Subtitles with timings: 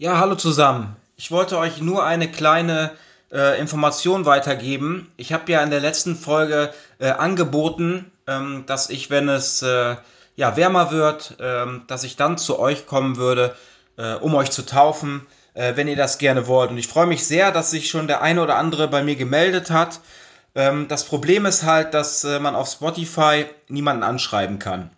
[0.00, 0.94] Ja, hallo zusammen.
[1.16, 2.92] Ich wollte euch nur eine kleine
[3.32, 5.10] äh, Information weitergeben.
[5.16, 9.96] Ich habe ja in der letzten Folge äh, angeboten, ähm, dass ich, wenn es äh,
[10.36, 13.56] ja, wärmer wird, ähm, dass ich dann zu euch kommen würde,
[13.96, 16.70] äh, um euch zu taufen, äh, wenn ihr das gerne wollt.
[16.70, 19.72] Und ich freue mich sehr, dass sich schon der eine oder andere bei mir gemeldet
[19.72, 19.98] hat.
[20.54, 24.92] Ähm, das Problem ist halt, dass äh, man auf Spotify niemanden anschreiben kann.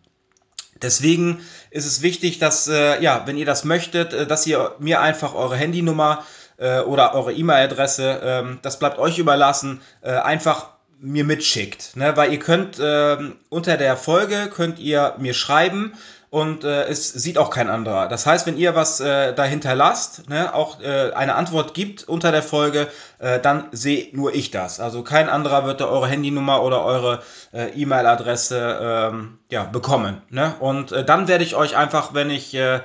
[0.83, 5.01] Deswegen ist es wichtig, dass, äh, ja, wenn ihr das möchtet, äh, dass ihr mir
[5.01, 6.25] einfach eure Handynummer
[6.57, 10.69] äh, oder eure E-Mail-Adresse, ähm, das bleibt euch überlassen, äh, einfach
[11.01, 11.97] mir mitschickt.
[11.97, 12.17] Ne?
[12.17, 15.95] Weil ihr könnt ähm, unter der Folge könnt ihr mir schreiben
[16.31, 18.07] und äh, es sieht auch kein anderer.
[18.07, 22.31] Das heißt, wenn ihr was äh, dahinter lasst, ne, auch äh, eine Antwort gibt unter
[22.31, 22.87] der Folge,
[23.19, 24.79] äh, dann sehe nur ich das.
[24.79, 27.23] Also kein anderer wird da eure Handynummer oder eure
[27.53, 30.23] äh, E-Mail-Adresse ähm, ja, bekommen.
[30.29, 30.55] Ne?
[30.61, 32.81] Und äh, dann werde ich euch einfach, wenn ich äh,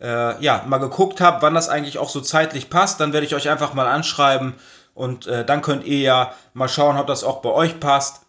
[0.00, 3.34] äh, ja, mal geguckt habe, wann das eigentlich auch so zeitlich passt, dann werde ich
[3.34, 4.54] euch einfach mal anschreiben
[4.96, 8.22] und äh, dann könnt ihr ja mal schauen, ob das auch bei euch passt.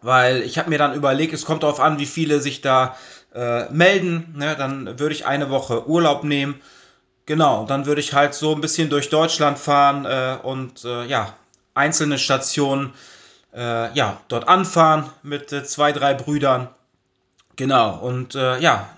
[0.00, 2.96] Weil ich habe mir dann überlegt, es kommt darauf an, wie viele sich da
[3.34, 4.34] äh, melden.
[4.34, 4.56] Ne?
[4.56, 6.58] Dann würde ich eine Woche Urlaub nehmen.
[7.26, 11.34] Genau, dann würde ich halt so ein bisschen durch Deutschland fahren äh, und äh, ja,
[11.74, 12.94] einzelne Stationen
[13.54, 16.68] äh, ja, dort anfahren mit äh, zwei, drei Brüdern.
[17.56, 18.88] Genau, und ja,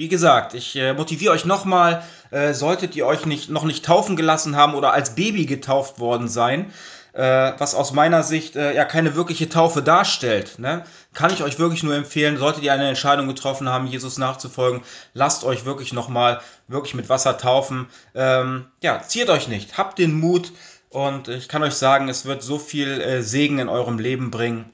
[0.00, 4.16] wie gesagt, ich äh, motiviere euch nochmal, äh, solltet ihr euch nicht, noch nicht taufen
[4.16, 6.72] gelassen haben oder als Baby getauft worden sein,
[7.12, 10.84] äh, was aus meiner Sicht äh, ja keine wirkliche Taufe darstellt, ne?
[11.12, 14.80] kann ich euch wirklich nur empfehlen, solltet ihr eine Entscheidung getroffen haben, Jesus nachzufolgen,
[15.12, 17.86] lasst euch wirklich nochmal wirklich mit Wasser taufen.
[18.14, 20.52] Ähm, ja, ziert euch nicht, habt den Mut
[20.88, 24.72] und ich kann euch sagen, es wird so viel äh, Segen in eurem Leben bringen.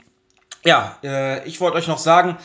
[0.65, 2.39] Ja, äh, ich wollte euch noch sagen,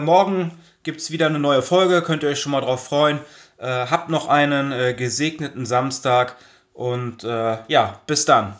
[0.00, 3.18] morgen gibt es wieder eine neue Folge, könnt ihr euch schon mal drauf freuen.
[3.58, 6.36] Äh, habt noch einen äh, gesegneten Samstag
[6.72, 8.58] und äh, ja, bis dann.